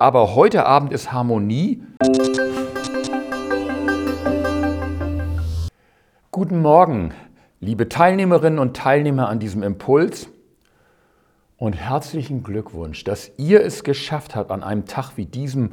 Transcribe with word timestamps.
Aber 0.00 0.36
heute 0.36 0.64
Abend 0.64 0.92
ist 0.92 1.10
Harmonie. 1.12 1.82
Guten 6.30 6.62
Morgen, 6.62 7.12
liebe 7.58 7.88
Teilnehmerinnen 7.88 8.60
und 8.60 8.76
Teilnehmer 8.76 9.28
an 9.28 9.40
diesem 9.40 9.64
Impuls 9.64 10.28
und 11.56 11.72
herzlichen 11.72 12.44
Glückwunsch, 12.44 13.02
dass 13.02 13.32
ihr 13.38 13.64
es 13.64 13.82
geschafft 13.82 14.36
habt, 14.36 14.52
an 14.52 14.62
einem 14.62 14.86
Tag 14.86 15.16
wie 15.16 15.26
diesem 15.26 15.72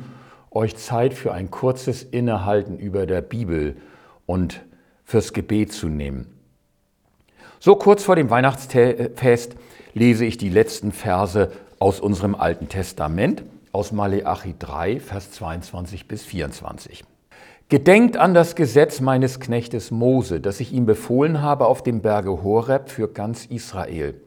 euch 0.49 0.75
Zeit 0.75 1.13
für 1.13 1.31
ein 1.31 1.51
kurzes 1.51 2.01
Innehalten 2.01 2.79
über 2.79 3.05
der 3.05 3.21
Bibel 3.21 3.77
und 4.25 4.65
fürs 5.03 5.33
Gebet 5.33 5.71
zu 5.71 5.87
nehmen. 5.87 6.25
So 7.59 7.75
kurz 7.75 8.03
vor 8.03 8.15
dem 8.15 8.31
Weihnachtsfest 8.31 9.55
lese 9.93 10.25
ich 10.25 10.37
die 10.37 10.49
letzten 10.49 10.91
Verse 10.91 11.51
aus 11.77 11.99
unserem 11.99 12.33
Alten 12.33 12.69
Testament, 12.69 13.43
aus 13.75 13.91
Maleachi 13.91 14.55
3, 14.57 15.01
Vers 15.01 15.31
22 15.31 16.07
bis 16.07 16.23
24. 16.23 17.03
Gedenkt 17.67 18.15
an 18.15 18.33
das 18.33 18.55
Gesetz 18.55 19.01
meines 19.01 19.41
Knechtes 19.41 19.91
Mose, 19.91 20.39
das 20.39 20.61
ich 20.61 20.71
ihm 20.71 20.85
befohlen 20.85 21.41
habe 21.41 21.67
auf 21.67 21.83
dem 21.83 22.01
Berge 22.01 22.41
Horeb 22.41 22.89
für 22.89 23.09
ganz 23.09 23.45
Israel, 23.45 24.21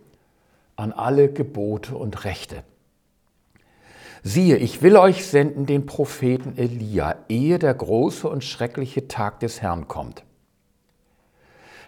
an 0.76 0.92
alle 0.92 1.32
Gebote 1.32 1.96
und 1.96 2.26
Rechte. 2.26 2.62
Siehe, 4.22 4.58
ich 4.58 4.82
will 4.82 4.98
euch 4.98 5.24
senden 5.24 5.64
den 5.64 5.86
Propheten 5.86 6.58
Elia, 6.58 7.16
ehe 7.30 7.58
der 7.58 7.72
große 7.72 8.28
und 8.28 8.44
schreckliche 8.44 9.08
Tag 9.08 9.40
des 9.40 9.62
Herrn 9.62 9.88
kommt. 9.88 10.24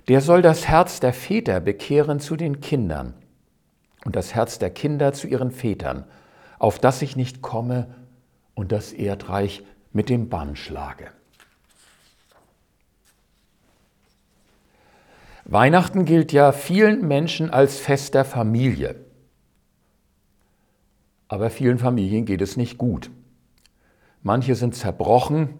Der 0.08 0.22
soll 0.22 0.40
das 0.40 0.66
Herz 0.66 1.00
der 1.00 1.12
Väter 1.12 1.60
bekehren 1.60 2.20
zu 2.20 2.36
den 2.36 2.62
Kindern 2.62 3.12
und 4.06 4.16
das 4.16 4.34
Herz 4.34 4.58
der 4.58 4.70
Kinder 4.70 5.12
zu 5.12 5.26
ihren 5.26 5.50
Vätern, 5.50 6.06
auf 6.60 6.78
das 6.78 7.02
ich 7.02 7.16
nicht 7.16 7.42
komme 7.42 7.92
und 8.54 8.70
das 8.70 8.92
Erdreich 8.92 9.64
mit 9.92 10.08
dem 10.08 10.28
Bann 10.28 10.54
schlage. 10.54 11.10
Weihnachten 15.46 16.04
gilt 16.04 16.32
ja 16.32 16.52
vielen 16.52 17.08
Menschen 17.08 17.50
als 17.50 17.78
Fest 17.78 18.14
der 18.14 18.24
Familie. 18.24 18.94
Aber 21.26 21.50
vielen 21.50 21.78
Familien 21.78 22.24
geht 22.26 22.42
es 22.42 22.56
nicht 22.56 22.78
gut. 22.78 23.10
Manche 24.22 24.54
sind 24.54 24.76
zerbrochen, 24.76 25.58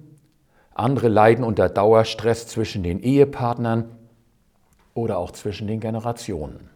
andere 0.74 1.08
leiden 1.08 1.44
unter 1.44 1.70
Dauerstress 1.70 2.46
zwischen 2.46 2.82
den 2.82 3.00
Ehepartnern 3.00 3.90
oder 4.92 5.16
auch 5.16 5.30
zwischen 5.30 5.66
den 5.66 5.80
Generationen. 5.80 6.68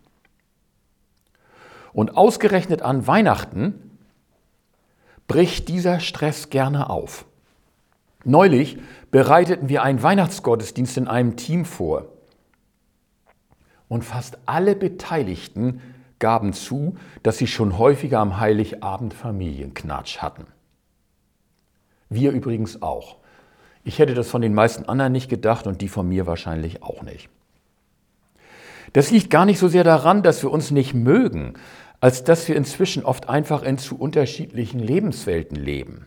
Und 1.93 2.17
ausgerechnet 2.17 2.81
an 2.81 3.07
Weihnachten 3.07 3.94
bricht 5.27 5.69
dieser 5.69 6.01
Stress 6.01 6.51
gerne 6.51 6.91
auf. 6.91 7.25
Neulich 8.25 8.79
bereiteten 9.11 9.69
wir 9.69 9.83
einen 9.83 10.03
Weihnachtsgottesdienst 10.03 10.97
in 10.97 11.09
einem 11.09 11.37
Team 11.37 11.65
vor 11.65 12.07
und 13.89 14.05
fast 14.05 14.39
alle 14.47 14.75
Beteiligten 14.75 15.81
gaben 16.19 16.53
zu, 16.53 16.97
dass 17.23 17.39
sie 17.39 17.47
schon 17.47 17.79
häufiger 17.79 18.19
am 18.21 18.41
Heiligabend 18.41 19.13
Familienknatsch 19.13 20.19
hatten. 20.19 20.47
Wir 22.09 22.33
übrigens 22.33 22.83
auch. 22.83 23.17
Ich 23.83 23.99
hätte 23.99 24.15
das 24.15 24.29
von 24.29 24.41
den 24.41 24.55
meisten 24.55 24.89
anderen 24.89 25.13
nicht 25.13 25.29
gedacht 25.29 25.67
und 25.67 25.83
die 25.83 25.89
von 25.89 26.09
mir 26.09 26.27
wahrscheinlich 26.27 26.83
auch 26.83 27.03
nicht. 27.03 27.29
Das 28.95 29.11
liegt 29.11 29.29
gar 29.29 29.45
nicht 29.45 29.59
so 29.59 29.69
sehr 29.69 29.85
daran, 29.85 30.23
dass 30.23 30.43
wir 30.43 30.51
uns 30.51 30.71
nicht 30.71 30.95
mögen, 30.95 31.55
als 32.05 32.23
dass 32.23 32.47
wir 32.49 32.57
inzwischen 32.57 33.03
oft 33.03 33.31
einfach 33.31 33.63
in 33.63 33.79
zu 33.79 33.97
unterschiedlichen 33.99 34.79
Lebenswelten 34.79 35.57
leben. 35.57 36.07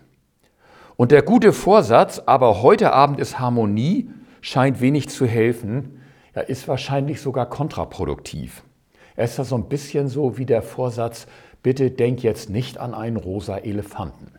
Und 0.95 1.11
der 1.11 1.23
gute 1.23 1.53
Vorsatz, 1.53 2.21
aber 2.23 2.61
heute 2.61 2.93
Abend 2.93 3.19
ist 3.19 3.39
Harmonie, 3.39 4.11
scheint 4.41 4.79
wenig 4.79 5.09
zu 5.09 5.25
helfen, 5.25 6.03
er 6.33 6.49
ist 6.49 6.67
wahrscheinlich 6.67 7.19
sogar 7.19 7.49
kontraproduktiv. 7.49 8.61
Er 9.15 9.25
ist 9.25 9.39
ja 9.39 9.43
so 9.43 9.55
ein 9.55 9.69
bisschen 9.69 10.07
so 10.07 10.37
wie 10.37 10.45
der 10.45 10.61
Vorsatz, 10.61 11.25
bitte 11.63 11.89
denk 11.89 12.21
jetzt 12.21 12.51
nicht 12.51 12.77
an 12.77 12.93
einen 12.93 13.17
rosa 13.17 13.57
Elefanten. 13.57 14.33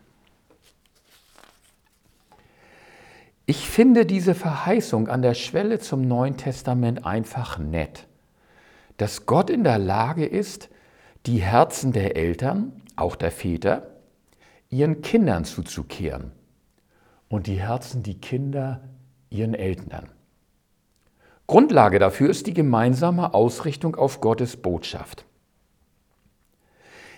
Ich 3.46 3.68
finde 3.68 4.06
diese 4.06 4.36
Verheißung 4.36 5.08
an 5.08 5.22
der 5.22 5.34
Schwelle 5.34 5.80
zum 5.80 6.02
Neuen 6.02 6.36
Testament 6.36 7.04
einfach 7.04 7.58
nett, 7.58 8.06
dass 8.96 9.26
Gott 9.26 9.50
in 9.50 9.64
der 9.64 9.80
Lage 9.80 10.24
ist, 10.24 10.68
die 11.28 11.42
Herzen 11.42 11.92
der 11.92 12.16
Eltern, 12.16 12.72
auch 12.96 13.14
der 13.14 13.30
Väter, 13.30 13.86
ihren 14.70 15.02
Kindern 15.02 15.44
zuzukehren 15.44 16.32
und 17.28 17.46
die 17.46 17.60
Herzen 17.60 18.02
die 18.02 18.18
Kinder 18.18 18.80
ihren 19.28 19.52
Eltern. 19.52 20.08
Grundlage 21.46 21.98
dafür 21.98 22.30
ist 22.30 22.46
die 22.46 22.54
gemeinsame 22.54 23.34
Ausrichtung 23.34 23.94
auf 23.94 24.22
Gottes 24.22 24.56
Botschaft. 24.56 25.26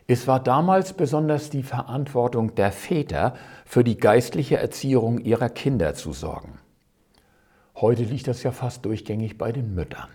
Es 0.08 0.26
war 0.26 0.42
damals 0.42 0.92
besonders 0.94 1.48
die 1.50 1.62
Verantwortung 1.62 2.56
der 2.56 2.72
Väter, 2.72 3.34
für 3.64 3.84
die 3.84 3.96
geistliche 3.96 4.56
Erziehung 4.56 5.18
ihrer 5.18 5.50
Kinder 5.50 5.94
zu 5.94 6.12
sorgen. 6.12 6.58
Heute 7.76 8.02
liegt 8.02 8.26
das 8.26 8.42
ja 8.42 8.50
fast 8.50 8.84
durchgängig 8.84 9.38
bei 9.38 9.52
den 9.52 9.72
Müttern. 9.72 10.08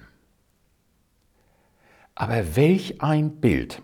Aber 2.16 2.56
welch 2.56 3.02
ein 3.02 3.42
Bild! 3.42 3.82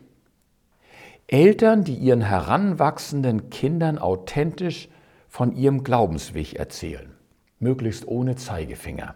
Eltern, 1.27 1.83
die 1.83 1.95
ihren 1.95 2.21
heranwachsenden 2.21 3.49
Kindern 3.49 3.97
authentisch 3.97 4.89
von 5.29 5.55
ihrem 5.55 5.83
Glaubensweg 5.83 6.55
erzählen, 6.55 7.13
möglichst 7.59 8.07
ohne 8.07 8.35
Zeigefinger. 8.35 9.15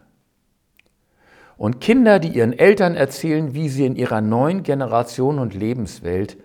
Und 1.57 1.81
Kinder, 1.81 2.19
die 2.19 2.29
ihren 2.29 2.53
Eltern 2.53 2.95
erzählen, 2.95 3.53
wie 3.53 3.69
sie 3.69 3.85
in 3.85 3.95
ihrer 3.95 4.21
neuen 4.21 4.63
Generation 4.63 5.39
und 5.39 5.53
Lebenswelt 5.53 6.37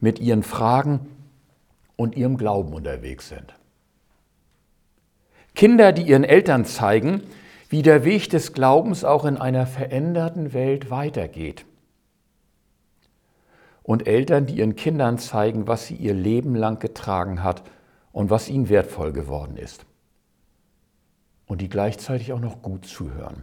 mit 0.00 0.18
ihren 0.20 0.42
Fragen 0.42 1.08
und 1.96 2.16
ihrem 2.16 2.36
Glauben 2.36 2.72
unterwegs 2.72 3.28
sind. 3.28 3.54
Kinder, 5.54 5.92
die 5.92 6.02
ihren 6.02 6.24
Eltern 6.24 6.64
zeigen, 6.64 7.22
wie 7.68 7.82
der 7.82 8.04
Weg 8.04 8.30
des 8.30 8.52
Glaubens 8.52 9.04
auch 9.04 9.24
in 9.24 9.36
einer 9.36 9.66
veränderten 9.66 10.52
Welt 10.52 10.90
weitergeht. 10.90 11.64
Und 13.84 14.08
Eltern, 14.08 14.46
die 14.46 14.56
ihren 14.56 14.76
Kindern 14.76 15.18
zeigen, 15.18 15.68
was 15.68 15.86
sie 15.86 15.94
ihr 15.94 16.14
Leben 16.14 16.56
lang 16.56 16.80
getragen 16.80 17.44
hat 17.44 17.62
und 18.12 18.30
was 18.30 18.48
ihnen 18.48 18.70
wertvoll 18.70 19.12
geworden 19.12 19.58
ist. 19.58 19.84
Und 21.46 21.60
die 21.60 21.68
gleichzeitig 21.68 22.32
auch 22.32 22.40
noch 22.40 22.62
gut 22.62 22.86
zuhören. 22.86 23.42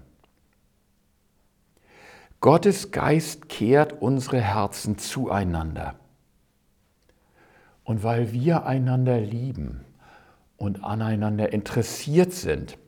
Gottes 2.40 2.90
Geist 2.90 3.50
kehrt 3.50 4.02
unsere 4.02 4.42
Herzen 4.42 4.98
zueinander. 4.98 5.94
Und 7.84 8.04
weil 8.04 8.34
wir 8.34 8.66
einander 8.66 9.20
lieben 9.20 9.86
und 10.58 10.84
aneinander 10.84 11.54
interessiert 11.54 12.34
sind, 12.34 12.80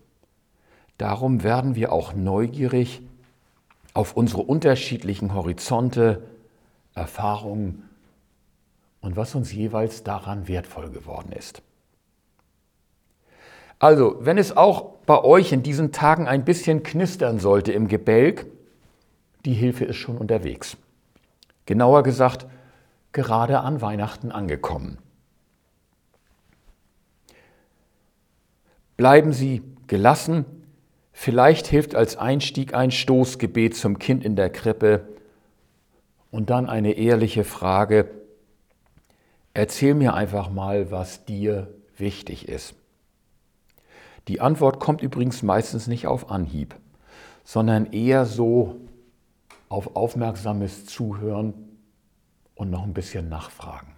darum 0.98 1.44
werden 1.44 1.76
wir 1.76 1.92
auch 1.92 2.16
neugierig 2.16 3.04
auf 3.94 4.18
unsere 4.18 4.42
unterschiedlichen 4.42 5.36
Horizonte, 5.36 6.24
Erfahrungen 6.96 7.90
und 9.02 9.16
was 9.16 9.36
uns 9.36 9.52
jeweils 9.52 10.04
daran 10.04 10.48
wertvoll 10.48 10.90
geworden 10.90 11.32
ist. 11.32 11.62
Also, 13.80 14.18
wenn 14.22 14.38
es 14.38 14.56
auch 14.56 14.94
bei 15.06 15.22
euch 15.22 15.52
in 15.52 15.62
diesen 15.62 15.92
Tagen 15.92 16.28
ein 16.28 16.46
bisschen 16.46 16.84
knistern 16.84 17.40
sollte 17.40 17.74
im 17.74 17.90
Gebälk, 17.90 18.46
die 19.44 19.54
Hilfe 19.54 19.84
ist 19.84 19.98
schon 19.98 20.18
unterwegs. 20.18 20.78
Genauer 21.66 22.04
gesagt, 22.04 22.48
gerade 23.12 23.60
an 23.60 23.82
Weihnachten 23.82 24.32
angekommen. 24.32 25.00
Bleiben 28.96 29.34
Sie 29.34 29.62
gelassen. 29.88 30.46
Vielleicht 31.12 31.68
hilft 31.68 31.94
als 31.96 32.16
Einstieg 32.16 32.74
ein 32.74 32.92
Stoßgebet 32.92 33.76
zum 33.76 34.00
Kind 34.00 34.24
in 34.24 34.36
der 34.36 34.50
Krippe 34.50 35.08
und 36.34 36.50
dann 36.50 36.68
eine 36.68 36.94
ehrliche 36.94 37.44
Frage. 37.44 38.10
Erzähl 39.54 39.94
mir 39.94 40.16
einfach 40.16 40.50
mal, 40.50 40.90
was 40.90 41.26
dir 41.26 41.72
wichtig 41.96 42.50
ist. 42.50 42.74
Die 44.28 44.42
Antwort 44.42 44.80
kommt 44.80 45.04
übrigens 45.04 45.44
meistens 45.44 45.86
nicht 45.86 46.08
auf 46.08 46.32
Anhieb, 46.32 46.74
sondern 47.44 47.94
eher 47.94 48.26
so 48.26 48.78
auf 49.70 49.96
aufmerksames 49.96 50.88
Zuhören 50.88 51.54
und 52.56 52.72
noch 52.72 52.82
ein 52.82 52.96
bisschen 52.96 53.30
nachfragen. 53.30 53.94